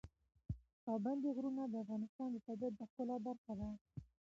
[0.85, 3.69] پابندی غرونه د افغانستان د طبیعت د ښکلا برخه ده.